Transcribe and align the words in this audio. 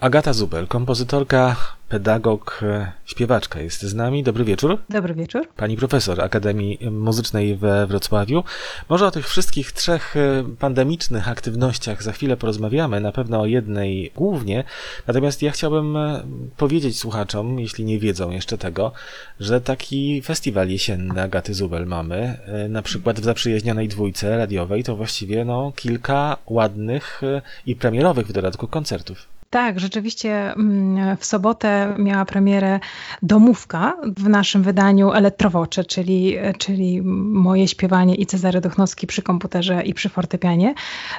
Agata 0.00 0.32
Zubel, 0.32 0.66
kompozytorka, 0.66 1.56
pedagog, 1.88 2.60
e, 2.62 2.92
śpiewaczka 3.04 3.60
jest 3.60 3.82
z 3.82 3.94
nami. 3.94 4.22
Dobry 4.22 4.44
wieczór. 4.44 4.78
Dobry 4.90 5.14
wieczór. 5.14 5.48
Pani 5.56 5.76
profesor 5.76 6.20
Akademii 6.20 6.78
Muzycznej 6.90 7.56
we 7.56 7.86
Wrocławiu. 7.86 8.44
Może 8.88 9.06
o 9.06 9.10
tych 9.10 9.28
wszystkich 9.28 9.72
trzech 9.72 10.16
e, 10.16 10.44
pandemicznych 10.58 11.28
aktywnościach 11.28 12.02
za 12.02 12.12
chwilę 12.12 12.36
porozmawiamy, 12.36 13.00
na 13.00 13.12
pewno 13.12 13.40
o 13.40 13.46
jednej 13.46 14.12
głównie. 14.16 14.64
Natomiast 15.06 15.42
ja 15.42 15.50
chciałbym 15.50 15.96
e, 15.96 16.22
powiedzieć 16.56 16.98
słuchaczom, 16.98 17.60
jeśli 17.60 17.84
nie 17.84 17.98
wiedzą 17.98 18.30
jeszcze 18.30 18.58
tego, 18.58 18.92
że 19.40 19.60
taki 19.60 20.22
festiwal 20.22 20.68
jesienny 20.68 21.22
Agaty 21.22 21.54
Zubel 21.54 21.86
mamy, 21.86 22.38
na 22.68 22.82
przykład 22.82 23.20
w 23.20 23.24
zaprzyjaźnionej 23.24 23.88
dwójce 23.88 24.36
radiowej, 24.36 24.84
to 24.84 24.96
właściwie 24.96 25.44
no, 25.44 25.72
kilka 25.76 26.36
ładnych 26.46 27.20
i 27.66 27.76
premierowych 27.76 28.26
w 28.26 28.32
dodatku 28.32 28.68
koncertów. 28.68 29.35
Tak, 29.50 29.80
rzeczywiście 29.80 30.52
mm, 30.52 31.16
w 31.16 31.24
sobotę 31.24 31.94
miała 31.98 32.24
premierę 32.24 32.80
Domówka 33.22 33.96
w 34.16 34.28
naszym 34.28 34.62
wydaniu 34.62 35.12
Elektrowocze, 35.12 35.84
czyli, 35.84 36.36
czyli 36.58 37.02
moje 37.02 37.68
śpiewanie 37.68 38.14
i 38.14 38.26
Cezary 38.26 38.60
Duchnowski 38.60 39.06
przy 39.06 39.22
komputerze 39.22 39.82
i 39.82 39.94
przy 39.94 40.08
fortepianie. 40.08 40.74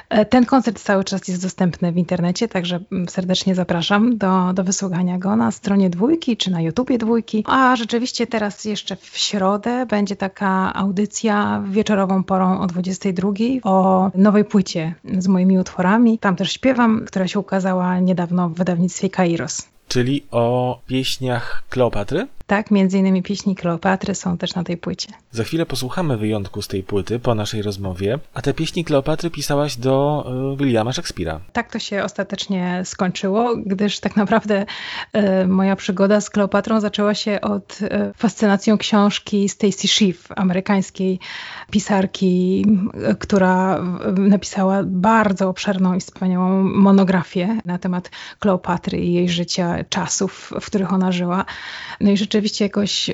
E, 0.08 0.24
ten 0.24 0.46
koncert 0.46 0.80
cały 0.82 1.04
czas 1.04 1.28
jest 1.28 1.42
dostępny 1.42 1.92
w 1.92 1.96
internecie, 1.96 2.48
także 2.48 2.80
serdecznie 3.08 3.54
zapraszam 3.54 4.18
do, 4.18 4.52
do 4.52 4.64
wysłuchania 4.64 5.18
go 5.18 5.36
na 5.36 5.50
stronie 5.50 5.90
dwójki 5.90 6.36
czy 6.36 6.50
na 6.50 6.60
YouTubie 6.60 6.98
dwójki. 6.98 7.44
A 7.46 7.76
rzeczywiście 7.76 8.26
teraz 8.26 8.64
jeszcze 8.64 8.96
w 8.96 9.18
środę 9.18 9.86
będzie 9.86 10.16
taka 10.16 10.74
audycja 10.74 11.62
wieczorową 11.70 12.24
porą 12.24 12.60
o 12.60 12.66
22 12.66 13.30
o 13.62 14.10
nowej 14.14 14.44
płycie 14.44 14.94
z 15.18 15.28
moimi 15.28 15.58
utworami. 15.58 16.18
Tam 16.18 16.36
też 16.36 16.52
śpiewam, 16.52 17.04
która 17.06 17.28
się 17.28 17.38
ukazała 17.38 18.00
niedawno 18.00 18.17
niedawno 18.18 18.48
w 18.48 18.54
wydawnictwie 18.54 19.10
Kairos. 19.10 19.77
Czyli 19.88 20.24
o 20.30 20.78
pieśniach 20.86 21.62
Kleopatry? 21.70 22.26
Tak, 22.46 22.70
między 22.70 22.98
innymi 22.98 23.22
pieśni 23.22 23.56
Kleopatry 23.56 24.14
są 24.14 24.38
też 24.38 24.54
na 24.54 24.64
tej 24.64 24.76
płycie. 24.76 25.08
Za 25.30 25.44
chwilę 25.44 25.66
posłuchamy 25.66 26.16
wyjątku 26.16 26.62
z 26.62 26.68
tej 26.68 26.82
płyty 26.82 27.18
po 27.18 27.34
naszej 27.34 27.62
rozmowie. 27.62 28.18
A 28.34 28.42
te 28.42 28.54
pieśni 28.54 28.84
Kleopatry 28.84 29.30
pisałaś 29.30 29.76
do 29.76 30.24
y, 30.54 30.56
Williama 30.56 30.90
Shakespeare'a. 30.90 31.38
Tak 31.52 31.72
to 31.72 31.78
się 31.78 32.04
ostatecznie 32.04 32.82
skończyło, 32.84 33.56
gdyż 33.66 34.00
tak 34.00 34.16
naprawdę 34.16 34.66
y, 35.16 35.46
moja 35.46 35.76
przygoda 35.76 36.20
z 36.20 36.30
Kleopatrą 36.30 36.80
zaczęła 36.80 37.14
się 37.14 37.40
od 37.40 37.82
y, 37.82 38.12
fascynacją 38.16 38.78
książki 38.78 39.48
Stacy 39.48 39.88
Schiff, 39.88 40.28
amerykańskiej 40.36 41.18
pisarki, 41.70 42.66
która 43.18 43.82
napisała 44.16 44.82
bardzo 44.84 45.48
obszerną 45.48 45.94
i 45.94 46.00
wspaniałą 46.00 46.62
monografię 46.62 47.60
na 47.64 47.78
temat 47.78 48.10
Kleopatry 48.38 48.98
i 48.98 49.12
jej 49.12 49.28
życia, 49.28 49.77
czasów, 49.88 50.52
w 50.60 50.66
których 50.66 50.92
ona 50.92 51.12
żyła. 51.12 51.44
No 52.00 52.10
i 52.10 52.16
rzeczywiście 52.16 52.64
jakoś 52.64 53.10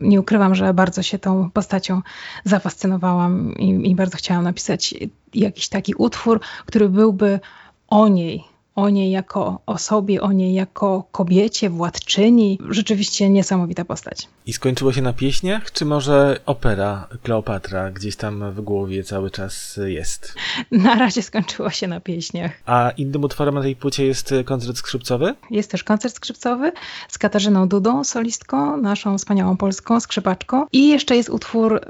nie 0.00 0.20
ukrywam, 0.20 0.54
że 0.54 0.74
bardzo 0.74 1.02
się 1.02 1.18
tą 1.18 1.50
postacią 1.50 2.02
zafascynowałam 2.44 3.54
i, 3.54 3.90
i 3.90 3.94
bardzo 3.94 4.16
chciałam 4.16 4.44
napisać 4.44 4.94
jakiś 5.34 5.68
taki 5.68 5.94
utwór, 5.94 6.40
który 6.66 6.88
byłby 6.88 7.40
o 7.88 8.08
niej, 8.08 8.44
o 8.74 8.88
niej 8.88 9.10
jako 9.10 9.60
osobie, 9.66 10.20
o 10.20 10.32
niej 10.32 10.54
jako 10.54 11.04
kobiecie, 11.12 11.70
władczyni. 11.70 12.58
Rzeczywiście 12.70 13.30
niesamowita 13.30 13.84
postać. 13.84 14.28
I 14.46 14.52
skończyło 14.52 14.92
się 14.92 15.02
na 15.02 15.12
pieśniach, 15.12 15.72
czy 15.72 15.84
może 15.84 16.40
opera 16.46 17.08
Kleopatra 17.22 17.90
gdzieś 17.90 18.16
tam 18.16 18.52
w 18.52 18.60
głowie 18.60 19.04
cały 19.04 19.30
czas 19.30 19.80
jest? 19.86 20.34
Na 20.70 20.94
razie 20.94 21.22
skończyło 21.22 21.70
się 21.70 21.88
na 21.88 22.00
pieśniach. 22.00 22.52
A 22.66 22.90
innym 22.96 23.24
utworem 23.24 23.54
na 23.54 23.62
tej 23.62 23.76
płycie 23.76 24.06
jest 24.06 24.34
koncert 24.44 24.76
skrzypcowy? 24.76 25.34
Jest 25.50 25.70
też 25.70 25.84
koncert 25.84 26.14
skrzypcowy 26.14 26.72
z 27.08 27.18
Katarzyną 27.18 27.68
Dudą, 27.68 28.04
solistką, 28.04 28.76
naszą 28.76 29.18
wspaniałą 29.18 29.56
polską 29.56 30.00
skrzypaczką. 30.00 30.66
I 30.72 30.88
jeszcze 30.88 31.16
jest 31.16 31.30
utwór 31.30 31.80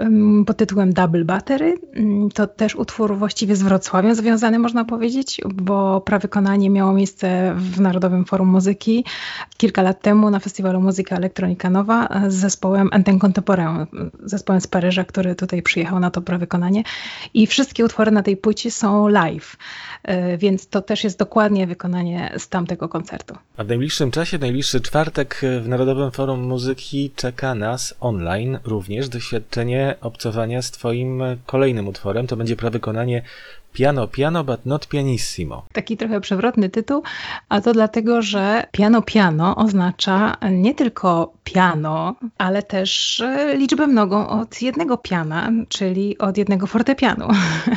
pod 0.47 0.57
tytułem 0.57 0.93
Double 0.93 1.25
Battery. 1.25 1.75
Um, 1.97 2.31
to 2.31 2.47
też 2.47 2.77
utwór 2.77 3.17
właściwie 3.17 3.57
z 3.57 3.63
Wrocławiem 3.63 4.15
związany, 4.15 4.59
można 4.59 4.85
powiedzieć, 4.85 5.41
bo 5.55 6.01
prawykonanie 6.01 6.71
miało 6.73 6.93
miejsce 6.93 7.55
w 7.57 7.81
Narodowym 7.81 8.25
Forum 8.25 8.49
Muzyki 8.49 9.05
kilka 9.57 9.83
lat 9.83 10.03
temu 10.03 10.31
na 10.31 10.39
festiwalu 10.39 10.81
Muzyka 10.81 11.17
Elektronika 11.17 11.71
Nowa 11.71 12.09
z 12.29 12.35
zespołem 12.35 12.89
Anten 12.93 13.19
Contemporain, 13.19 13.87
zespołem 14.25 14.61
z 14.61 14.67
Paryża, 14.67 15.05
który 15.05 15.35
tutaj 15.35 15.63
przyjechał 15.63 16.01
na 16.01 16.11
to 16.11 16.23
prawykonanie. 16.23 16.83
I 17.35 17.47
wszystkie 17.47 17.85
utwory 17.85 18.11
na 18.11 18.23
tej 18.23 18.37
płycie 18.37 18.71
są 18.71 19.09
live, 19.09 19.57
e, 20.03 20.39
więc 20.39 20.69
to 20.69 20.83
też 20.83 21.05
jest 21.05 21.19
dokładnie 21.19 21.67
wykonanie 21.67 22.33
z 22.39 22.49
tamtego 22.49 22.89
koncertu. 22.89 23.35
A 23.57 23.65
w 23.65 23.69
najbliższym 23.69 24.11
czasie, 24.11 24.39
najbliższy 24.39 24.81
czwartek 24.81 25.41
w 25.63 25.69
Narodowym 25.69 26.11
Forum 26.11 26.41
Muzyki 26.41 27.11
czeka 27.17 27.55
nas 27.55 27.95
online 28.01 28.59
również 28.65 29.09
doświadczenie 29.09 29.95
obcowania 30.01 30.63
z 30.63 30.71
Twoim 30.71 31.23
kolejnym 31.47 31.89
utworem. 31.89 32.27
To 32.27 32.37
będzie 32.37 32.57
prawykonanie 32.57 33.23
Piano 33.73 34.09
piano, 34.09 34.45
but 34.45 34.67
not 34.67 34.89
pianissimo. 34.89 35.67
Taki 35.73 35.97
trochę 35.97 36.21
przewrotny 36.21 36.69
tytuł, 36.69 37.03
a 37.49 37.61
to 37.61 37.73
dlatego, 37.73 38.23
że 38.23 38.67
piano 38.73 39.03
piano 39.03 39.57
oznacza 39.57 40.37
nie 40.51 40.75
tylko 40.75 41.33
piano, 41.45 42.17
ale 42.39 42.63
też 42.63 43.21
e, 43.21 43.57
liczbę 43.57 43.87
mnogą 43.87 44.29
od 44.29 44.63
jednego 44.63 44.99
piana, 44.99 45.51
czyli 45.69 46.19
od 46.19 46.39
jednego 46.39 46.67
fortepianu. 46.67 47.29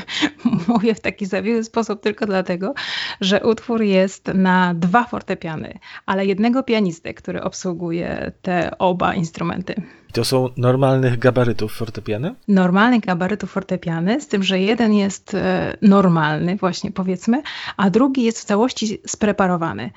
Mówię 0.68 0.96
w 0.96 1.00
taki 1.00 1.26
zawiły 1.26 1.64
sposób 1.64 2.02
tylko 2.02 2.26
dlatego, 2.26 2.74
że 3.22 3.44
utwór 3.44 3.82
jest 3.82 4.28
na 4.28 4.74
dwa 4.74 5.04
fortepiany, 5.04 5.80
ale 6.06 6.26
jednego 6.26 6.64
pianistę, 6.64 7.14
który 7.14 7.42
obsługuje 7.42 8.32
te 8.42 8.78
oba 8.78 9.14
instrumenty. 9.14 9.76
To 10.16 10.26
są 10.26 10.50
normalnych 10.58 11.20
gabarytów 11.20 11.74
fortepiany? 11.74 12.36
Normalnych 12.48 13.02
gabarytów 13.02 13.52
fortepiany, 13.52 14.22
z 14.22 14.28
tym, 14.28 14.44
że 14.44 14.60
jeden 14.60 14.94
jest 14.94 15.34
e, 15.34 15.78
normalny, 15.82 16.56
właśnie 16.56 16.92
powiedzmy, 16.92 17.42
a 17.78 17.90
drugi 17.90 18.24
jest 18.24 18.40
w 18.40 18.46
całości 18.46 19.02
spreparowany 19.08 19.90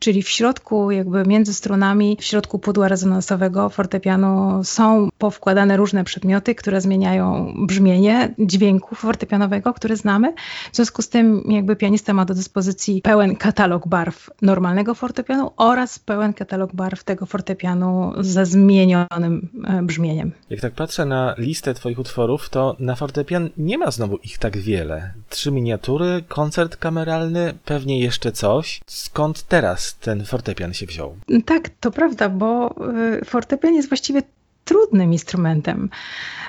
czyli 0.00 0.22
w 0.22 0.28
środku, 0.28 0.90
jakby 0.90 1.24
między 1.26 1.54
strunami, 1.54 2.16
w 2.20 2.24
środku 2.24 2.58
pudła 2.58 2.88
rezonansowego 2.88 3.68
fortepianu 3.68 4.64
są 4.64 5.08
powkładane 5.18 5.76
różne 5.76 6.04
przedmioty, 6.04 6.54
które 6.54 6.80
zmieniają 6.80 7.54
brzmienie 7.66 8.34
dźwięku 8.38 8.94
fortepianowego, 8.94 9.74
który 9.74 9.96
znamy. 9.96 10.34
W 10.72 10.76
związku 10.76 11.02
z 11.02 11.08
tym 11.08 11.42
jakby 11.48 11.76
pianista 11.76 12.12
ma 12.12 12.24
do 12.24 12.34
dyspozycji 12.34 13.02
pełen 13.02 13.36
katalog 13.36 13.88
barw 13.88 14.30
normalnego 14.42 14.94
fortepianu 14.94 15.50
oraz 15.56 15.98
pełen 15.98 16.32
katalog 16.32 16.74
barw 16.74 17.04
tego 17.04 17.26
fortepianu 17.26 18.12
ze 18.20 18.46
zmienionym 18.46 19.48
e, 19.64 19.82
brzmieniem. 19.82 20.32
Jak 20.50 20.60
tak 20.60 20.72
patrzę 20.72 21.04
na 21.04 21.34
listę 21.38 21.74
twoich 21.74 21.98
utworów, 21.98 22.48
to 22.48 22.76
na 22.78 22.94
fortepian 22.94 23.50
nie 23.56 23.78
ma 23.78 23.90
znowu 23.90 24.16
ich 24.16 24.38
tak 24.38 24.56
wiele. 24.56 25.12
Trzy 25.28 25.52
miniatury, 25.52 26.24
koncert 26.28 26.76
kameralny, 26.76 27.54
pewnie 27.64 28.00
jeszcze 28.00 28.32
coś. 28.32 28.80
Skąd 28.86 29.42
teraz 29.42 29.89
ten 29.92 30.24
fortepian 30.24 30.74
się 30.74 30.86
wziął. 30.86 31.16
Tak, 31.44 31.68
to 31.80 31.90
prawda, 31.90 32.28
bo 32.28 32.74
y, 33.20 33.24
fortepian 33.24 33.74
jest 33.74 33.88
właściwie 33.88 34.22
trudnym 34.64 35.12
instrumentem. 35.12 35.90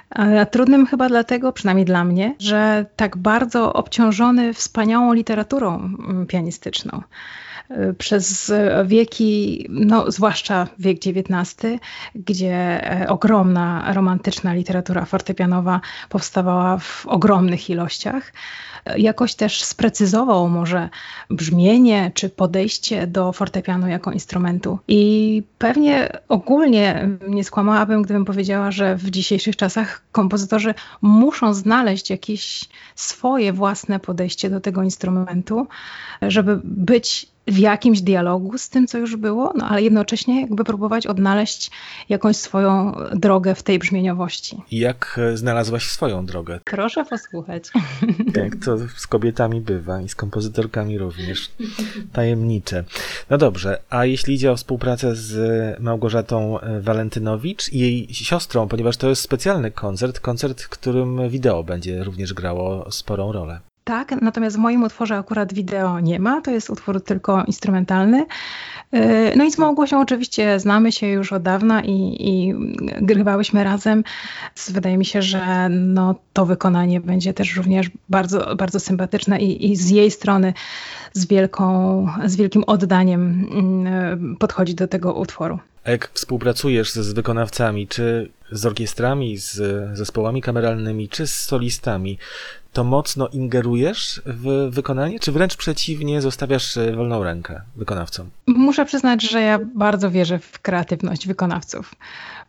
A 0.10 0.46
trudnym 0.46 0.86
chyba 0.86 1.10
dlatego, 1.10 1.54
przynajmniej 1.54 1.86
dla 1.86 2.04
mnie, 2.04 2.36
że 2.40 2.86
tak 2.96 3.18
bardzo 3.18 3.74
obciążony 3.74 4.54
wspaniałą 4.54 5.14
literaturą 5.14 5.76
mm, 5.76 6.28
pianistyczną 6.28 7.02
przez 7.98 8.54
wieki, 8.86 9.66
no 9.70 10.12
zwłaszcza 10.12 10.68
wiek 10.80 10.98
XIX, 10.98 11.56
gdzie 12.16 12.56
e, 13.02 13.10
ogromna 13.10 13.94
romantyczna 13.94 14.54
literatura 14.54 15.06
fortepianowa 15.06 15.82
powstawała 16.10 16.78
w 16.78 17.08
ogromnych 17.08 17.70
ilościach 17.70 18.32
jakoś 18.98 19.36
też 19.36 19.64
sprecyzował 19.64 20.50
może 20.50 20.90
brzmienie 21.30 22.12
czy 22.14 22.30
podejście 22.30 23.08
do 23.08 23.32
fortepianu 23.32 23.88
jako 23.88 24.12
instrumentu. 24.12 24.80
I 24.88 25.44
pewnie 25.58 26.10
ogólnie 26.30 27.10
nie 27.28 27.44
skłamałabym, 27.44 28.02
gdybym 28.02 28.26
powiedziała, 28.26 28.72
że 28.72 28.96
w 28.96 29.10
dzisiejszych 29.10 29.56
czasach 29.56 30.04
kompozytorzy 30.12 30.74
muszą 31.02 31.54
znaleźć 31.54 32.10
jakieś 32.10 32.70
swoje 32.96 33.54
własne 33.54 34.00
podejście 34.00 34.50
do 34.50 34.60
tego 34.60 34.84
instrumentu, 34.84 35.68
żeby 36.22 36.60
być 36.64 37.32
w 37.48 37.58
jakimś 37.58 38.02
dialogu 38.02 38.58
z 38.58 38.70
tym, 38.70 38.88
co 38.88 38.98
już 38.98 39.16
było, 39.16 39.54
no 39.56 39.70
ale 39.70 39.82
jednocześnie 39.82 40.42
jakby 40.42 40.64
próbować 40.64 41.08
odnaleźć 41.08 41.72
jakąś 42.10 42.36
swoją 42.36 42.96
drogę 43.16 43.56
w 43.56 43.64
tej 43.64 43.80
brzmieniowości. 43.80 44.62
I 44.72 44.80
jak 44.80 45.20
e, 45.22 45.38
znalazłaś 45.38 45.88
swoją 45.88 46.26
drogę? 46.26 46.60
Proszę 46.66 47.06
posłuchać. 47.06 47.64
Jak 48.44 48.56
to 48.56 48.78
z 48.96 49.08
kobietami 49.08 49.62
bywa 49.62 50.02
i 50.02 50.10
z 50.10 50.16
kompozytorkami 50.16 50.98
również. 50.98 51.52
Tajemnicze. 52.14 52.84
No 53.30 53.38
dobrze, 53.38 53.82
a 53.90 54.06
jeśli 54.06 54.34
idzie 54.34 54.52
o 54.52 54.56
współpracę 54.56 55.16
z 55.16 55.80
Małgorzatą 55.80 56.60
e, 56.60 56.82
Walentynowicz 56.82 57.74
i 57.74 57.80
jej 57.80 58.14
siostrą, 58.14 58.68
ponieważ 58.68 58.98
to 58.98 59.10
jest 59.10 59.22
specjalny 59.22 59.72
koncert, 59.72 60.20
koncert, 60.20 60.62
w 60.62 60.70
którym 60.70 61.30
wideo 61.30 61.64
będzie 61.64 62.04
również 62.04 62.34
grało 62.34 62.92
sporą 62.92 63.32
rolę. 63.32 63.71
Tak, 63.84 64.22
natomiast 64.22 64.56
w 64.56 64.60
moim 64.60 64.84
utworze 64.84 65.18
akurat 65.18 65.54
wideo 65.54 66.00
nie 66.00 66.20
ma, 66.20 66.42
to 66.42 66.52
jest 66.52 66.70
utwór 66.70 67.04
tylko 67.04 67.44
instrumentalny. 67.44 68.26
E, 68.92 69.36
no 69.36 69.44
i 69.44 69.52
z 69.52 69.58
Małgosią 69.58 70.02
oczywiście 70.02 70.60
znamy 70.60 70.92
się 70.92 71.08
już 71.08 71.34
od 71.34 71.44
dawna 71.44 71.82
i, 71.82 72.16
i 72.20 72.54
grywałyśmy 73.02 73.64
razem. 73.64 74.04
Wydaje 74.70 74.98
mi 74.98 75.06
się, 75.06 75.22
że 75.22 75.70
no, 75.70 76.16
to 76.34 76.46
wykonanie 76.46 77.00
będzie 77.00 77.34
też 77.34 77.56
również 77.56 77.92
bardzo, 78.10 78.56
bardzo 78.56 78.80
sympatyczne 78.80 79.40
i, 79.40 79.72
i 79.72 79.76
z 79.76 79.90
jej 79.90 80.12
strony 80.12 80.54
z, 81.14 81.28
wielką, 81.28 82.08
z 82.26 82.36
wielkim 82.36 82.64
oddaniem 82.64 83.48
mm, 83.52 84.36
podchodzi 84.36 84.76
do 84.76 84.88
tego 84.88 85.14
utworu. 85.14 85.60
A 85.84 85.92
jak 85.92 86.10
współpracujesz 86.14 86.92
z 86.92 87.14
wykonawcami, 87.14 87.88
czy 87.88 88.30
z 88.52 88.66
orkiestrami, 88.66 89.38
z 89.38 89.58
zespołami 89.98 90.42
kameralnymi, 90.42 91.10
czy 91.10 91.28
z 91.28 91.36
solistami, 91.36 92.18
to 92.74 92.84
mocno 92.84 93.28
ingerujesz 93.28 94.22
w 94.26 94.70
wykonanie, 94.72 95.20
czy 95.20 95.32
wręcz 95.32 95.58
przeciwnie, 95.58 96.22
zostawiasz 96.22 96.80
wolną 96.96 97.24
rękę 97.24 97.62
wykonawcom? 97.76 98.30
Muszę 98.48 98.86
przyznać, 98.86 99.22
że 99.30 99.42
ja 99.42 99.60
bardzo 99.76 100.12
wierzę 100.12 100.40
w 100.40 100.60
kreatywność 100.60 101.28
wykonawców. 101.28 101.96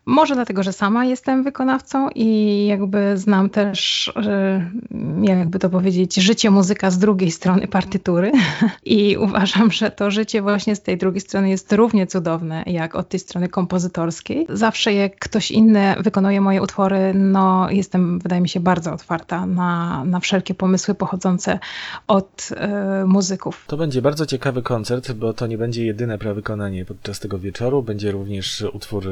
Może 0.07 0.35
dlatego, 0.35 0.63
że 0.63 0.73
sama 0.73 1.05
jestem 1.05 1.43
wykonawcą 1.43 2.09
i 2.15 2.67
jakby 2.67 3.19
znam 3.19 3.51
też, 3.51 4.13
jakby 5.23 5.59
to 5.59 5.71
powiedzieć, 5.71 6.15
życie 6.15 6.51
muzyka 6.51 6.91
z 6.91 6.99
drugiej 6.99 7.31
strony 7.31 7.69
partytury 7.69 8.33
i 8.85 9.17
uważam, 9.17 9.71
że 9.71 9.91
to 9.91 10.11
życie 10.11 10.43
właśnie 10.43 10.77
z 10.77 10.83
tej 10.83 10.99
drugiej 10.99 11.21
strony 11.21 11.49
jest 11.49 11.73
równie 11.73 12.07
cudowne 12.07 12.63
jak 12.67 12.95
od 12.95 13.09
tej 13.09 13.21
strony 13.21 13.49
kompozytorskiej. 13.49 14.47
Zawsze 14.49 14.95
jak 14.95 15.19
ktoś 15.19 15.51
inny 15.51 15.95
wykonuje 16.01 16.41
moje 16.41 16.63
utwory, 16.63 17.15
no 17.15 17.71
jestem, 17.71 18.19
wydaje 18.19 18.43
mi 18.43 18.49
się, 18.49 18.61
bardzo 18.61 18.93
otwarta 18.93 19.47
na, 19.47 20.05
na 20.12 20.20
wszelkie 20.20 20.55
pomysły 20.55 20.94
pochodzące 20.94 21.59
od 22.06 22.49
y, 23.03 23.06
muzyków. 23.06 23.64
To 23.67 23.76
będzie 23.76 24.03
bardzo 24.03 24.26
ciekawy 24.26 24.62
koncert, 24.62 25.12
bo 25.12 25.32
to 25.35 25.47
nie 25.47 25.59
będzie 25.59 25.87
jedyne 25.87 26.19
prawykonanie 26.19 26.85
podczas 26.85 27.20
tego 27.20 27.38
wieczoru. 27.38 27.82
Będzie 27.82 28.12
również 28.12 28.64
utwór 28.73 29.05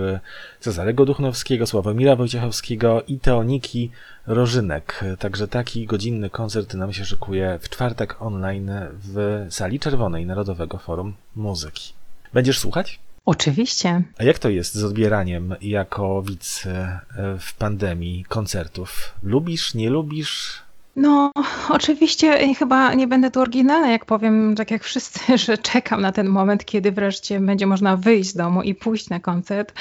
Cezarego 0.61 1.05
Duchnowskiego, 1.05 1.67
Sławomira 1.67 2.17
Wojciechowskiego 2.17 3.03
i 3.09 3.19
Teoniki 3.19 3.91
Rożynek. 4.27 5.05
Także 5.19 5.49
taki 5.49 5.87
godzinny 5.87 6.31
koncert 6.31 6.75
nam 6.75 6.93
się 6.93 7.05
szykuje 7.05 7.59
w 7.63 7.69
czwartek 7.69 8.23
online 8.23 8.71
w 8.93 9.47
sali 9.51 9.81
czerwonej 9.81 10.27
Narodowego 10.27 10.79
Forum 10.79 11.15
Muzyki. 11.37 11.93
Będziesz 12.33 12.59
słuchać? 12.59 13.01
Oczywiście. 13.25 14.03
A 14.19 14.25
jak 14.25 14.39
to 14.39 14.49
jest 14.49 14.75
z 14.75 14.85
odbieraniem 14.85 15.55
jako 15.61 16.23
widz 16.23 16.67
e, 16.67 17.01
w 17.39 17.55
pandemii 17.55 18.25
koncertów? 18.25 19.15
Lubisz, 19.23 19.75
nie 19.75 19.91
lubisz? 19.91 20.63
No, 20.97 21.31
oczywiście 21.69 22.55
chyba 22.55 22.95
nie 22.95 23.07
będę 23.07 23.31
tu 23.31 23.41
oryginalna, 23.41 23.91
jak 23.91 24.05
powiem, 24.05 24.55
tak 24.57 24.71
jak 24.71 24.85
wszyscy, 24.85 25.21
że 25.47 25.59
czekam 25.59 26.01
na 26.01 26.13
ten 26.13 26.29
moment, 26.29 26.65
kiedy 26.65 26.93
wreszcie 26.93 27.41
będzie 27.41 27.67
można 27.67 27.97
wyjść 27.97 28.31
z 28.31 28.35
domu 28.35 28.63
i 28.63 28.75
pójść 28.75 29.09
na 29.09 29.21
koncert 29.21 29.73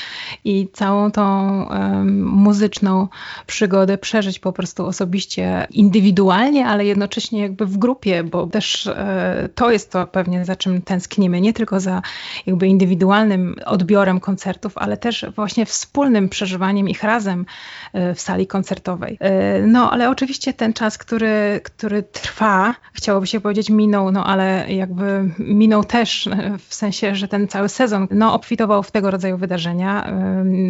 i 0.46 0.68
całą 0.74 1.12
tą 1.12 1.24
um, 1.70 2.24
muzyczną 2.24 3.08
przygodę 3.48 3.98
przeżyć 3.98 4.40
po 4.40 4.54
prostu 4.54 4.86
osobiście, 4.86 5.68
indywidualnie, 5.72 6.68
ale 6.68 6.86
jednocześnie 6.86 7.42
jakby 7.42 7.66
w 7.66 7.78
grupie, 7.78 8.24
bo 8.24 8.48
też 8.48 8.88
e, 8.88 9.50
to 9.56 9.72
jest 9.72 9.92
to 9.92 10.08
pewnie, 10.08 10.46
za 10.46 10.56
czym 10.56 10.82
tęsknimy, 10.82 11.42
nie 11.42 11.54
tylko 11.54 11.80
za 11.80 12.02
jakby 12.46 12.68
indywidualnym 12.68 13.56
odbiorem 13.66 14.20
koncertów, 14.20 14.78
ale 14.78 14.98
też 14.98 15.26
właśnie 15.36 15.66
wspólnym 15.66 16.30
przeżywaniem 16.30 16.90
ich 16.90 17.04
razem 17.04 17.46
e, 17.94 18.16
w 18.16 18.22
sali 18.22 18.48
koncertowej. 18.48 19.18
E, 19.20 19.62
no, 19.62 19.92
ale 19.92 20.10
oczywiście 20.10 20.54
ten 20.54 20.74
czas, 20.74 20.99
który, 21.00 21.62
który 21.64 22.04
trwa, 22.04 22.76
chciałoby 22.94 23.28
się 23.28 23.40
powiedzieć 23.40 23.70
minął, 23.70 24.12
no 24.12 24.26
ale 24.26 24.66
jakby 24.70 25.32
minął 25.40 25.84
też 25.84 26.30
w 26.68 26.74
sensie, 26.74 27.16
że 27.16 27.28
ten 27.28 27.48
cały 27.48 27.70
sezon 27.70 28.08
no, 28.12 28.34
obfitował 28.34 28.84
w 28.84 28.92
tego 28.92 29.12
rodzaju 29.12 29.38
wydarzenia. 29.38 30.12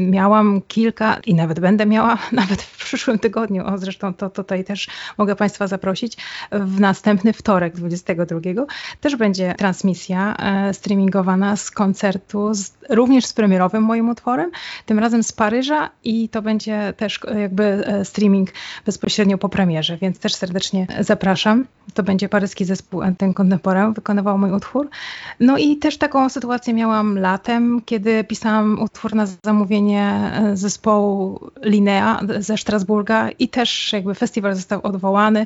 Miałam 0.09 0.61
kilka 0.67 1.17
i 1.25 1.35
nawet 1.35 1.59
będę 1.59 1.85
miała, 1.85 2.17
nawet 2.31 2.61
w 2.61 2.85
przyszłym 2.85 3.19
tygodniu, 3.19 3.65
o 3.65 3.77
zresztą 3.77 4.13
to 4.13 4.29
tutaj 4.29 4.63
też 4.63 4.87
mogę 5.17 5.35
Państwa 5.35 5.67
zaprosić, 5.67 6.17
w 6.51 6.79
następny 6.79 7.33
wtorek 7.33 7.75
22 7.75 8.39
też 9.01 9.15
będzie 9.15 9.55
transmisja 9.57 10.35
e, 10.37 10.73
streamingowana 10.73 11.55
z 11.55 11.71
koncertu, 11.71 12.53
z, 12.53 12.71
również 12.89 13.25
z 13.25 13.33
premierowym 13.33 13.83
moim 13.83 14.09
utworem, 14.09 14.51
tym 14.85 14.99
razem 14.99 15.23
z 15.23 15.31
Paryża 15.31 15.89
i 16.03 16.29
to 16.29 16.41
będzie 16.41 16.93
też 16.97 17.19
jakby 17.39 17.63
e, 17.63 18.05
streaming 18.05 18.49
bezpośrednio 18.85 19.37
po 19.37 19.49
premierze, 19.49 19.97
więc 19.97 20.18
też 20.19 20.35
serdecznie 20.35 20.87
zapraszam. 20.99 21.65
To 21.93 22.03
będzie 22.03 22.29
paryski 22.29 22.65
zespół 22.65 23.01
Ten 23.17 23.33
Contemporain, 23.33 23.93
wykonywał 23.93 24.37
mój 24.37 24.51
utwór. 24.51 24.89
No 25.39 25.57
i 25.57 25.77
też 25.77 25.97
taką 25.97 26.29
sytuację 26.29 26.73
miałam 26.73 27.19
latem, 27.19 27.81
kiedy 27.85 28.23
pisałam 28.23 28.81
utwór 28.81 29.15
na 29.15 29.27
zamówienie 29.45 30.31
zespołu 30.53 31.39
Linea 31.63 32.21
ze 32.39 32.57
Strasburga 32.57 33.29
i 33.29 33.49
też 33.49 33.93
jakby 33.93 34.15
festiwal 34.15 34.55
został 34.55 34.79
odwołany. 34.83 35.45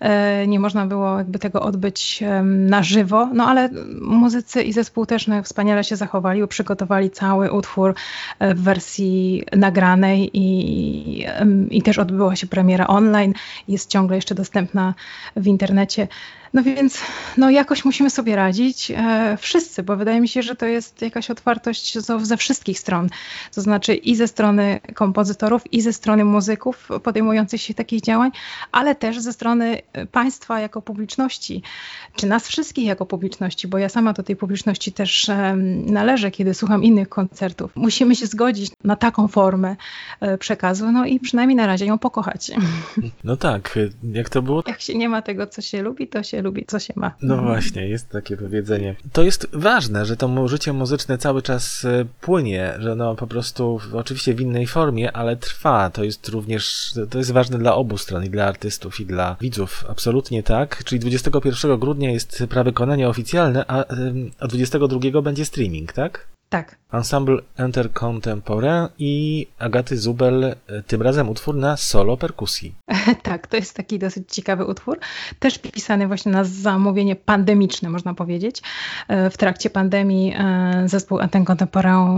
E, 0.00 0.46
nie 0.46 0.60
można 0.60 0.86
było 0.86 1.18
jakby 1.18 1.38
tego 1.38 1.62
odbyć 1.62 2.24
na 2.44 2.82
żywo, 2.82 3.28
no 3.34 3.46
ale 3.46 3.68
muzycy 4.00 4.62
i 4.62 4.72
zespół 4.72 5.06
też 5.06 5.26
no, 5.26 5.42
wspaniale 5.42 5.84
się 5.84 5.96
zachowali, 5.96 6.48
przygotowali 6.48 7.10
cały 7.10 7.52
utwór 7.52 7.94
e, 8.38 8.54
w 8.54 8.62
wersji 8.62 9.44
nagranej 9.56 10.30
i, 10.32 11.26
i 11.70 11.82
też 11.82 11.98
odbyła 11.98 12.36
się 12.36 12.46
premiera 12.46 12.86
online, 12.86 13.34
jest 13.68 13.90
ciągle 13.90 14.16
jeszcze 14.16 14.34
dostępna 14.34 14.94
w 15.36 15.46
internecie. 15.46 16.08
No 16.56 16.62
więc 16.62 17.00
no 17.36 17.50
jakoś 17.50 17.84
musimy 17.84 18.10
sobie 18.10 18.36
radzić 18.36 18.90
e, 18.90 19.36
wszyscy, 19.40 19.82
bo 19.82 19.96
wydaje 19.96 20.20
mi 20.20 20.28
się, 20.28 20.42
że 20.42 20.54
to 20.56 20.66
jest 20.66 21.02
jakaś 21.02 21.30
otwartość 21.30 21.98
ze 21.98 22.36
wszystkich 22.36 22.78
stron. 22.78 23.08
To 23.54 23.60
znaczy 23.62 23.94
i 23.94 24.16
ze 24.16 24.28
strony 24.28 24.80
kompozytorów, 24.94 25.72
i 25.72 25.80
ze 25.80 25.92
strony 25.92 26.24
muzyków 26.24 26.88
podejmujących 27.02 27.60
się 27.60 27.74
takich 27.74 28.00
działań, 28.00 28.30
ale 28.72 28.94
też 28.94 29.18
ze 29.20 29.32
strony 29.32 29.78
państwa 30.12 30.60
jako 30.60 30.82
publiczności, 30.82 31.62
czy 32.14 32.26
nas 32.26 32.48
wszystkich 32.48 32.86
jako 32.86 33.06
publiczności, 33.06 33.68
bo 33.68 33.78
ja 33.78 33.88
sama 33.88 34.12
do 34.12 34.22
tej 34.22 34.36
publiczności 34.36 34.92
też 34.92 35.28
e, 35.28 35.56
należę, 35.86 36.30
kiedy 36.30 36.54
słucham 36.54 36.84
innych 36.84 37.08
koncertów. 37.08 37.72
Musimy 37.74 38.16
się 38.16 38.26
zgodzić 38.26 38.70
na 38.84 38.96
taką 38.96 39.28
formę 39.28 39.76
e, 40.20 40.38
przekazu, 40.38 40.92
no 40.92 41.04
i 41.04 41.20
przynajmniej 41.20 41.56
na 41.56 41.66
razie 41.66 41.86
ją 41.86 41.98
pokochać. 41.98 42.50
No 43.24 43.36
tak, 43.36 43.78
jak 44.12 44.28
to 44.28 44.42
było? 44.42 44.62
Jak 44.66 44.80
się 44.80 44.94
nie 44.94 45.08
ma 45.08 45.22
tego, 45.22 45.46
co 45.46 45.62
się 45.62 45.82
lubi, 45.82 46.08
to 46.08 46.22
się 46.22 46.45
lubi, 46.46 46.64
co 46.66 46.78
się 46.78 46.92
ma. 46.96 47.14
No 47.22 47.36
właśnie, 47.42 47.88
jest 47.88 48.08
takie 48.08 48.36
powiedzenie. 48.36 48.96
To 49.12 49.22
jest 49.22 49.48
ważne, 49.52 50.06
że 50.06 50.16
to 50.16 50.48
życie 50.48 50.72
muzyczne 50.72 51.18
cały 51.18 51.42
czas 51.42 51.84
e, 51.84 52.04
płynie, 52.20 52.74
że 52.78 52.94
no 52.94 53.14
po 53.14 53.26
prostu 53.26 53.80
oczywiście 53.92 54.34
w 54.34 54.40
innej 54.40 54.66
formie, 54.66 55.12
ale 55.12 55.36
trwa. 55.36 55.90
To 55.90 56.04
jest 56.04 56.28
również, 56.28 56.94
to 57.10 57.18
jest 57.18 57.32
ważne 57.32 57.58
dla 57.58 57.74
obu 57.74 57.98
stron, 57.98 58.24
i 58.24 58.30
dla 58.30 58.44
artystów, 58.44 59.00
i 59.00 59.06
dla 59.06 59.36
widzów. 59.40 59.84
Absolutnie 59.88 60.42
tak. 60.42 60.84
Czyli 60.84 61.00
21 61.00 61.78
grudnia 61.78 62.10
jest 62.10 62.44
prawykonanie 62.48 63.08
oficjalne, 63.08 63.64
a, 63.68 63.84
a 64.38 64.46
22 64.46 65.22
będzie 65.22 65.44
streaming, 65.44 65.92
tak? 65.92 66.26
Tak. 66.48 66.78
Ensemble 66.96 67.38
Enter 67.56 67.92
Contemporain 67.92 68.88
i 68.98 69.46
Agaty 69.58 69.98
Zubel, 69.98 70.44
e, 70.44 70.54
tym 70.86 71.02
razem 71.02 71.28
utwór 71.28 71.54
na 71.54 71.76
solo 71.76 72.16
perkusji. 72.16 72.74
tak, 73.22 73.46
to 73.46 73.56
jest 73.56 73.74
taki 73.74 73.98
dosyć 73.98 74.34
ciekawy 74.34 74.64
utwór, 74.64 74.98
też 75.38 75.58
pisany 75.58 76.06
właśnie 76.06 76.32
na 76.32 76.44
zamówienie 76.44 77.16
pandemiczne, 77.16 77.90
można 77.90 78.14
powiedzieć. 78.14 78.62
E, 79.08 79.30
w 79.30 79.36
trakcie 79.36 79.70
pandemii 79.70 80.34
e, 80.38 80.82
zespół 80.88 81.20
Enter 81.20 81.44
Contemporain 81.44 82.08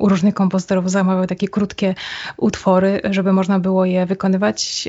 u 0.00 0.08
różnych 0.08 0.34
kompozytorów 0.34 0.90
zamawiał 0.90 1.26
takie 1.26 1.48
krótkie 1.48 1.94
utwory, 2.36 3.00
żeby 3.10 3.32
można 3.32 3.58
było 3.58 3.84
je 3.84 4.06
wykonywać 4.06 4.88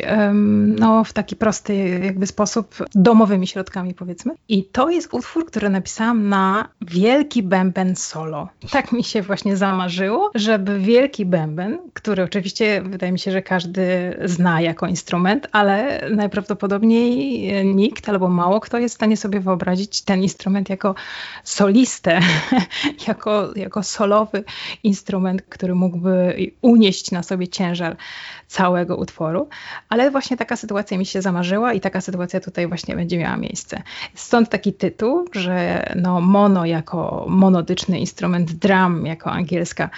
no, 0.79 1.03
w 1.03 1.13
taki 1.13 1.35
prosty 1.35 1.99
jakby 2.03 2.27
sposób, 2.27 2.75
domowymi 2.95 3.47
środkami 3.47 3.93
powiedzmy. 3.93 4.33
I 4.47 4.63
to 4.63 4.89
jest 4.89 5.13
utwór, 5.13 5.45
który 5.45 5.69
napisałam 5.69 6.29
na 6.29 6.69
wielki 6.81 7.43
bęben 7.43 7.95
solo. 7.95 8.49
Tak 8.71 8.91
mi 8.91 9.03
się 9.03 9.21
właśnie 9.21 9.34
zamarzyło, 9.53 10.31
żeby 10.35 10.79
wielki 10.79 11.25
bęben, 11.25 11.79
który 11.93 12.23
oczywiście 12.23 12.81
wydaje 12.81 13.11
mi 13.11 13.19
się, 13.19 13.31
że 13.31 13.41
każdy 13.41 14.17
zna 14.25 14.61
jako 14.61 14.87
instrument, 14.87 15.47
ale 15.51 16.01
najprawdopodobniej 16.09 17.65
nikt 17.65 18.09
albo 18.09 18.29
mało 18.29 18.59
kto 18.59 18.77
jest 18.77 18.95
w 18.95 18.97
stanie 18.97 19.17
sobie 19.17 19.39
wyobrazić 19.39 20.01
ten 20.01 20.23
instrument 20.23 20.69
jako 20.69 20.95
solistę, 21.43 22.19
jako, 23.07 23.53
jako 23.55 23.83
solowy 23.83 24.43
instrument, 24.83 25.41
który 25.41 25.75
mógłby 25.75 26.35
unieść 26.61 27.11
na 27.11 27.23
sobie 27.23 27.47
ciężar 27.47 27.97
całego 28.47 28.97
utworu. 28.97 29.49
Ale 29.89 30.11
właśnie 30.11 30.37
taka 30.37 30.55
sytuacja 30.55 30.97
mi 30.97 31.05
się 31.05 31.21
zamarzyła 31.21 31.73
i 31.73 31.79
taka 31.79 32.01
sytuacja 32.01 32.39
tutaj 32.39 32.67
właśnie 32.67 32.95
będzie 32.95 33.17
miała 33.17 33.37
miejsce. 33.37 33.81
Stąd 34.13 34.49
taki 34.49 34.73
tytuł, 34.73 35.25
że 35.31 35.85
no 35.95 36.21
mono 36.21 36.65
jako 36.65 37.25
monodyczny 37.29 37.99
instrument 37.99 38.51
drum 38.51 39.05
jako 39.15 39.31
angielska 39.31 39.89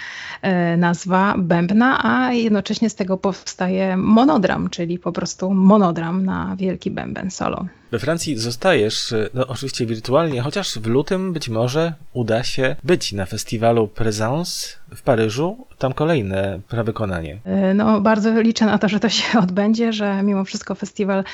e, 0.42 0.76
nazwa 0.76 1.34
bębna, 1.38 2.04
a 2.04 2.32
jednocześnie 2.32 2.90
z 2.90 2.94
tego 2.94 3.16
powstaje 3.18 3.96
monodram, 3.96 4.70
czyli 4.70 4.98
po 4.98 5.12
prostu 5.12 5.54
monodram 5.54 6.24
na 6.24 6.56
wielki 6.56 6.90
bęben 6.90 7.30
solo. 7.30 7.66
We 7.92 7.98
Francji 7.98 8.38
zostajesz, 8.38 9.14
no 9.34 9.46
oczywiście 9.46 9.86
wirtualnie, 9.86 10.42
chociaż 10.42 10.78
w 10.78 10.86
lutym 10.86 11.32
być 11.32 11.48
może 11.48 11.92
uda 12.12 12.42
się 12.42 12.76
być 12.84 13.12
na 13.12 13.26
festiwalu 13.26 13.88
Présence 13.88 14.77
w 14.94 15.02
Paryżu. 15.02 15.66
Tam 15.78 15.92
kolejne 15.92 16.60
prawykonanie. 16.68 17.38
No 17.74 18.00
bardzo 18.00 18.40
liczę 18.40 18.66
na 18.66 18.78
to, 18.78 18.88
że 18.88 19.00
to 19.00 19.08
się 19.08 19.38
odbędzie, 19.44 19.92
że 19.92 20.22
mimo 20.22 20.44
wszystko 20.44 20.74
festiwal 20.74 21.24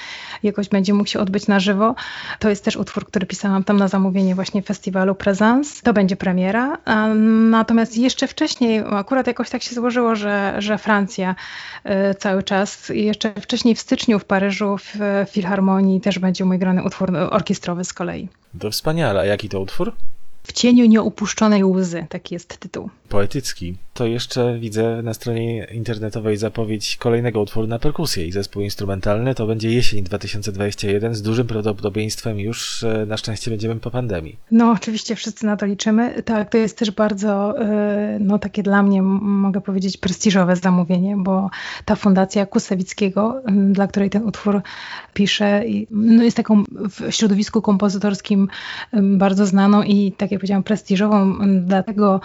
jakoś 0.43 0.69
będzie 0.69 0.95
mógł 0.95 1.11
się 1.11 1.21
odbyć 1.21 1.47
na 1.47 1.61
żywo. 1.61 1.95
To 2.39 2.49
jest 2.49 2.65
też 2.65 2.77
utwór, 2.77 3.07
który 3.07 3.27
pisałam 3.27 3.65
tam 3.65 3.77
na 3.77 3.89
zamówienie 3.89 4.35
właśnie 4.35 4.63
festiwalu 4.63 5.15
Présence. 5.15 5.83
To 5.83 5.93
będzie 5.93 6.17
premiera. 6.17 6.79
Natomiast 7.51 7.99
jeszcze 7.99 8.27
wcześniej, 8.27 8.83
akurat 8.91 9.27
jakoś 9.27 9.51
tak 9.51 9.63
się 9.63 9.75
złożyło, 9.75 10.17
że, 10.17 10.55
że 10.59 10.79
Francja 10.79 11.35
cały 12.19 12.43
czas, 12.43 12.89
jeszcze 12.89 13.33
wcześniej 13.41 13.75
w 13.75 13.81
styczniu 13.81 14.19
w 14.19 14.25
Paryżu 14.25 14.77
w 14.79 14.99
Filharmonii 15.31 16.01
też 16.01 16.19
będzie 16.19 16.45
mój 16.45 16.59
grany 16.59 16.85
utwór 16.85 17.17
orkiestrowy 17.17 17.85
z 17.85 17.93
kolei. 17.93 18.29
To 18.59 18.71
wspaniale. 18.71 19.21
A 19.21 19.25
jaki 19.25 19.49
to 19.49 19.61
utwór? 19.61 19.93
W 20.47 20.53
cieniu 20.53 20.87
nieupuszczonej 20.87 21.65
łzy, 21.65 22.07
taki 22.09 22.35
jest 22.35 22.59
tytuł. 22.59 22.91
Poetycki. 23.09 23.77
To 23.95 24.07
jeszcze 24.07 24.59
widzę 24.59 25.03
na 25.03 25.15
stronie 25.15 25.67
internetowej 25.73 26.37
zapowiedź 26.37 26.97
kolejnego 26.97 27.41
utworu 27.41 27.67
na 27.67 27.79
perkusję 27.79 28.27
i 28.27 28.33
zespół 28.33 28.63
instrumentalny. 28.63 29.35
To 29.35 29.47
będzie 29.47 29.71
jesień 29.71 30.05
2021 30.05 31.15
z 31.15 31.23
dużym 31.23 31.47
prawdopodobieństwem 31.47 32.41
już 32.41 32.83
e, 32.83 33.07
na 33.07 33.17
szczęście 33.17 33.51
będziemy 33.51 33.77
po 33.77 33.91
pandemii. 33.91 34.37
No 34.51 34.71
oczywiście 34.71 35.17
wszyscy 35.17 35.47
na 35.47 35.57
to 35.57 35.67
liczymy. 35.67 36.23
Tak, 36.23 36.51
to 36.51 36.59
jest 36.59 36.79
też 36.79 36.91
bardzo 36.91 37.61
e, 37.61 38.19
no 38.21 38.39
takie 38.39 38.63
dla 38.63 38.83
mnie 38.83 39.03
mogę 39.03 39.61
powiedzieć 39.61 39.97
prestiżowe 39.97 40.57
zamówienie, 40.57 41.17
bo 41.17 41.51
ta 41.85 41.97
fundacja 41.97 42.47
Kusewickiego, 42.47 43.43
dla 43.73 43.87
której 43.87 44.11
ten 44.11 44.25
utwór 44.25 44.63
piszę, 45.15 45.63
no 45.91 46.23
jest 46.23 46.37
taką 46.37 46.65
w 46.71 47.13
środowisku 47.13 47.63
kompozytorskim 47.63 48.49
bardzo 48.93 49.47
znaną 49.47 49.83
i 49.83 50.13
tak 50.13 50.31
jak 50.35 50.41
powiedziałam 50.41 50.63
prestiżową 50.63 51.39
dlatego 51.61 52.21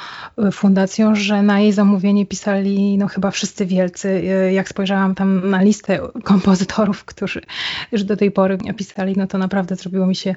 fundacją, 0.52 1.16
że 1.16 1.44
na 1.44 1.60
jej 1.60 1.72
zamówienie 1.72 2.26
pisali 2.26 2.98
no 2.98 3.08
chyba 3.08 3.32
wszyscy 3.32 3.66
wielcy. 3.66 4.24
Jak 4.52 4.70
spojrzałam 4.70 5.16
tam 5.16 5.50
na 5.50 5.62
listę 5.62 6.00
kompozytorów, 6.24 7.06
którzy 7.06 7.42
już 7.92 8.04
do 8.04 8.18
tej 8.18 8.32
pory 8.32 8.58
pisali, 8.78 9.14
no 9.18 9.28
to 9.28 9.38
naprawdę 9.38 9.76
zrobiło 9.76 10.08
mi 10.08 10.16
się 10.16 10.36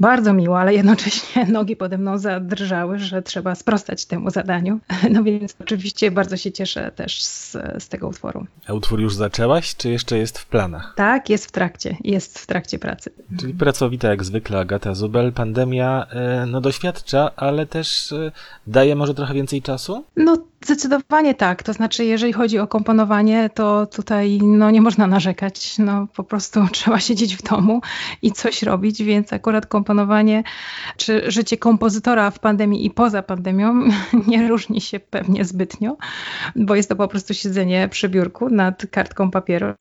bardzo 0.00 0.32
miło, 0.32 0.60
ale 0.60 0.74
jednocześnie 0.74 1.46
nogi 1.58 1.76
pode 1.76 1.98
mną 1.98 2.18
zadrżały, 2.18 2.98
że 2.98 3.22
trzeba 3.22 3.54
sprostać 3.54 4.06
temu 4.06 4.30
zadaniu. 4.30 4.80
No 5.14 5.22
więc 5.22 5.54
oczywiście 5.60 6.10
bardzo 6.10 6.36
się 6.36 6.52
cieszę 6.52 6.90
też 6.96 7.24
z, 7.24 7.52
z 7.78 7.88
tego 7.88 8.08
utworu. 8.08 8.46
A 8.68 8.72
utwór 8.72 9.00
już 9.00 9.14
zaczęłaś, 9.14 9.76
czy 9.76 9.90
jeszcze 9.90 10.18
jest 10.18 10.38
w 10.38 10.46
planach? 10.46 10.92
Tak, 10.96 11.30
jest 11.30 11.46
w 11.46 11.52
trakcie, 11.52 11.96
jest 12.04 12.38
w 12.38 12.46
trakcie 12.46 12.78
pracy. 12.78 13.10
Czyli 13.40 13.54
pracowita 13.54 14.08
jak 14.08 14.24
zwykle 14.24 14.58
Agata 14.58 14.94
Zubel. 14.94 15.32
Pandemia 15.32 16.06
no 16.46 16.60
ale 17.36 17.66
też 17.66 18.14
daje 18.66 18.96
może 18.96 19.14
trochę 19.14 19.34
więcej 19.34 19.62
czasu? 19.62 20.04
No 20.16 20.36
zdecydowanie 20.64 21.34
tak. 21.34 21.62
To 21.62 21.72
znaczy, 21.72 22.04
jeżeli 22.04 22.32
chodzi 22.32 22.58
o 22.58 22.66
komponowanie, 22.66 23.50
to 23.54 23.86
tutaj 23.86 24.38
no, 24.42 24.70
nie 24.70 24.80
można 24.80 25.06
narzekać. 25.06 25.78
No, 25.78 26.06
po 26.16 26.24
prostu 26.24 26.60
trzeba 26.72 27.00
siedzieć 27.00 27.36
w 27.36 27.42
domu 27.42 27.80
i 28.22 28.32
coś 28.32 28.62
robić, 28.62 29.02
więc 29.02 29.32
akurat 29.32 29.66
komponowanie 29.66 30.42
czy 30.96 31.30
życie 31.30 31.56
kompozytora 31.56 32.30
w 32.30 32.38
pandemii 32.38 32.86
i 32.86 32.90
poza 32.90 33.22
pandemią 33.22 33.88
nie 34.26 34.48
różni 34.48 34.80
się 34.80 35.00
pewnie 35.00 35.44
zbytnio, 35.44 35.96
bo 36.56 36.74
jest 36.74 36.88
to 36.88 36.96
po 36.96 37.08
prostu 37.08 37.34
siedzenie 37.34 37.88
przy 37.88 38.08
biurku 38.08 38.50
nad 38.50 38.86
kartką 38.90 39.30
papieru. 39.30 39.74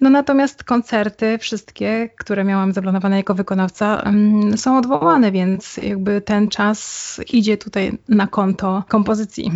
No 0.00 0.10
natomiast 0.10 0.64
koncerty, 0.64 1.38
wszystkie, 1.38 2.10
które 2.18 2.44
miałam 2.44 2.72
zaplanowane 2.72 3.16
jako 3.16 3.34
wykonawca, 3.34 4.02
są 4.56 4.78
odwołane, 4.78 5.32
więc 5.32 5.76
jakby 5.76 6.20
ten 6.20 6.48
czas 6.48 7.20
idzie 7.32 7.56
tutaj 7.56 7.98
na 8.08 8.26
konto 8.26 8.84
kompozycji. 8.88 9.52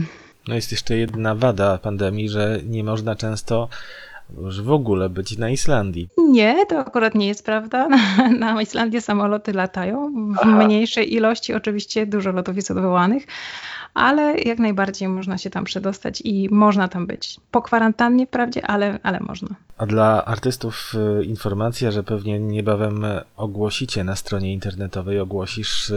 No 0.49 0.55
jest 0.55 0.73
jeszcze 0.73 0.97
jedna 0.97 1.35
wada 1.35 1.79
pandemii, 1.79 2.29
że 2.29 2.61
nie 2.67 2.85
można 2.85 3.17
często 3.17 3.69
już 4.39 4.63
w 4.63 4.73
ogóle 4.73 5.09
być 5.09 5.39
na 5.39 5.51
Islandii. 5.51 6.09
Nie, 6.19 6.67
to 6.67 6.79
akurat 6.79 7.15
nie 7.15 7.27
jest 7.27 7.45
prawda. 7.45 7.89
Na 8.39 8.63
Islandię 8.63 9.01
samoloty 9.01 9.53
latają 9.53 10.13
w 10.43 10.47
mniejszej 10.47 11.15
ilości, 11.15 11.55
oczywiście 11.55 12.07
dużo 12.07 12.33
lotów 12.33 12.57
jest 12.57 12.71
odwołanych, 12.71 13.27
ale 13.95 14.39
jak 14.39 14.59
najbardziej 14.59 15.09
można 15.09 15.39
się 15.39 15.51
tam 15.51 15.65
przedostać 15.65 16.23
i 16.25 16.49
można 16.51 16.89
tam 16.89 17.07
być. 17.07 17.41
Po 17.51 17.63
kwarantannie 17.63 18.27
wprawdzie, 18.27 18.67
ale, 18.67 18.99
ale 19.03 19.21
można. 19.21 19.49
A 19.79 19.87
dla 19.87 20.25
artystów 20.25 20.93
informacja, 21.23 21.91
że 21.91 22.03
pewnie 22.03 22.41
niebawem 22.41 23.05
ogłosicie 23.37 24.05
na 24.05 24.17
stronie 24.17 24.53
internetowej, 24.53 25.21
ogłosisz 25.21 25.93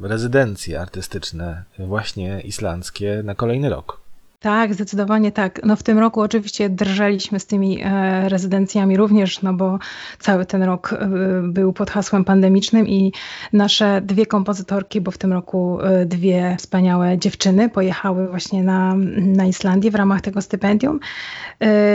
rezydencje 0.00 0.80
artystyczne 0.80 1.62
właśnie 1.78 2.40
islandzkie 2.40 3.22
na 3.24 3.34
kolejny 3.34 3.68
rok. 3.68 4.03
Tak, 4.44 4.74
zdecydowanie 4.74 5.32
tak. 5.32 5.60
No 5.64 5.76
w 5.76 5.82
tym 5.82 5.98
roku 5.98 6.20
oczywiście 6.20 6.68
drżeliśmy 6.70 7.40
z 7.40 7.46
tymi 7.46 7.80
e, 7.82 8.28
rezydencjami 8.28 8.96
również, 8.96 9.42
no 9.42 9.54
bo 9.54 9.78
cały 10.18 10.46
ten 10.46 10.62
rok 10.62 10.92
e, 10.92 11.08
był 11.42 11.72
pod 11.72 11.90
hasłem 11.90 12.24
pandemicznym 12.24 12.88
i 12.88 13.12
nasze 13.52 14.00
dwie 14.00 14.26
kompozytorki, 14.26 15.00
bo 15.00 15.10
w 15.10 15.18
tym 15.18 15.32
roku 15.32 15.80
e, 15.80 16.06
dwie 16.06 16.56
wspaniałe 16.58 17.18
dziewczyny 17.18 17.68
pojechały 17.68 18.28
właśnie 18.28 18.62
na, 18.62 18.94
na 19.16 19.46
Islandię 19.46 19.90
w 19.90 19.94
ramach 19.94 20.20
tego 20.20 20.42
stypendium. 20.42 21.00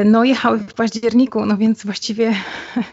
No 0.06 0.24
jechały 0.24 0.58
w 0.58 0.74
październiku, 0.74 1.46
no 1.46 1.58
więc 1.58 1.86
właściwie 1.86 2.34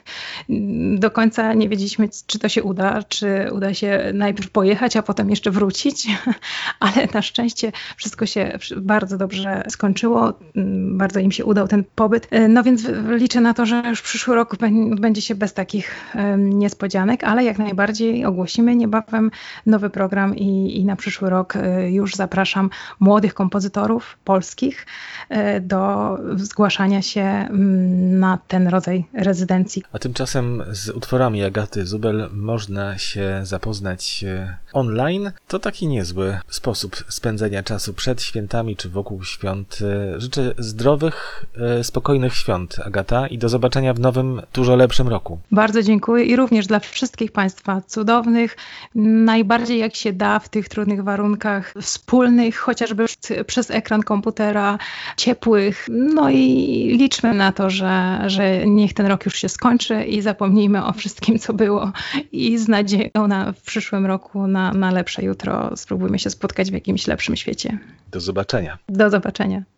do 0.98 1.10
końca 1.10 1.54
nie 1.54 1.68
wiedzieliśmy, 1.68 2.08
czy 2.26 2.38
to 2.38 2.48
się 2.48 2.62
uda, 2.62 3.02
czy 3.02 3.48
uda 3.52 3.74
się 3.74 4.10
najpierw 4.14 4.50
pojechać, 4.50 4.96
a 4.96 5.02
potem 5.02 5.30
jeszcze 5.30 5.50
wrócić, 5.50 6.08
ale 6.80 7.08
na 7.14 7.22
szczęście 7.22 7.72
wszystko 7.96 8.26
się 8.26 8.58
bardzo 8.76 9.18
dobrze 9.18 9.45
skończyło. 9.68 10.32
Mm, 10.56 10.98
bardzo 10.98 11.20
im 11.20 11.32
się 11.32 11.44
udał 11.44 11.68
ten 11.68 11.84
pobyt. 11.94 12.28
E, 12.30 12.48
no 12.48 12.62
więc 12.62 12.88
liczę 13.08 13.40
na 13.40 13.54
to, 13.54 13.66
że 13.66 13.82
już 13.88 14.02
przyszły 14.02 14.34
rok 14.34 14.56
będzie 15.00 15.22
się 15.22 15.34
bez 15.34 15.54
takich 15.54 16.14
niespodzianek, 16.38 17.24
ale 17.24 17.44
jak 17.44 17.58
najbardziej 17.58 18.24
ogłosimy 18.24 18.76
niebawem 18.76 19.30
nowy 19.66 19.90
program 19.90 20.36
i, 20.36 20.80
i 20.80 20.84
na 20.84 20.96
przyszły 20.96 21.30
rok 21.30 21.56
e, 21.56 21.90
już 21.90 22.14
zapraszam 22.14 22.70
młodych 23.00 23.34
kompozytorów 23.34 24.18
polskich 24.24 24.86
e, 25.28 25.60
do 25.60 26.18
zgłaszania 26.36 27.02
się 27.02 27.20
mm, 27.20 28.18
na 28.18 28.38
ten 28.48 28.68
rodzaj 28.68 29.04
rezydencji. 29.14 29.82
A 29.92 29.98
tymczasem 29.98 30.62
z 30.70 30.88
utworami 30.88 31.44
Agaty 31.44 31.86
Zubel 31.86 32.28
można 32.32 32.98
się 32.98 33.40
zapoznać 33.42 34.24
online. 34.72 35.32
To 35.48 35.58
taki 35.58 35.86
niezły 35.86 36.38
sposób 36.48 36.96
spędzenia 37.08 37.62
czasu 37.62 37.94
przed 37.94 38.22
świętami 38.22 38.76
czy 38.76 38.88
wokół 38.88 39.24
świąt. 39.36 39.78
E, 39.82 40.20
życzę 40.20 40.54
zdrowych, 40.58 41.46
e, 41.56 41.84
spokojnych 41.84 42.34
świąt, 42.34 42.76
Agata, 42.84 43.26
i 43.26 43.38
do 43.38 43.48
zobaczenia 43.48 43.94
w 43.94 44.00
nowym, 44.00 44.42
dużo 44.54 44.76
lepszym 44.76 45.08
roku. 45.08 45.38
Bardzo 45.50 45.82
dziękuję 45.82 46.24
i 46.24 46.36
również 46.36 46.66
dla 46.66 46.80
wszystkich 46.80 47.32
Państwa 47.32 47.80
cudownych, 47.86 48.56
najbardziej 48.94 49.78
jak 49.78 49.94
się 49.94 50.12
da 50.12 50.38
w 50.38 50.48
tych 50.48 50.68
trudnych 50.68 51.04
warunkach, 51.04 51.74
wspólnych, 51.80 52.56
chociażby 52.56 53.04
przez 53.46 53.70
ekran 53.70 54.02
komputera, 54.02 54.78
ciepłych. 55.16 55.86
No 55.88 56.30
i 56.30 56.36
liczmy 56.98 57.34
na 57.34 57.52
to, 57.52 57.70
że, 57.70 58.22
że 58.26 58.66
niech 58.66 58.94
ten 58.94 59.06
rok 59.06 59.24
już 59.24 59.36
się 59.36 59.48
skończy 59.48 60.04
i 60.04 60.22
zapomnijmy 60.22 60.84
o 60.84 60.92
wszystkim, 60.92 61.38
co 61.38 61.52
było 61.52 61.92
i 62.32 62.58
z 62.58 62.68
nadzieją 62.68 63.26
na 63.28 63.52
w 63.52 63.62
przyszłym 63.62 64.06
roku 64.06 64.46
na, 64.46 64.72
na 64.72 64.90
lepsze 64.90 65.22
jutro 65.22 65.76
spróbujmy 65.76 66.18
się 66.18 66.30
spotkać 66.30 66.70
w 66.70 66.74
jakimś 66.74 67.06
lepszym 67.06 67.36
świecie. 67.36 67.78
Do 68.10 68.20
zobaczenia. 68.20 68.78
Do 68.88 69.10
zobaczenia. 69.26 69.66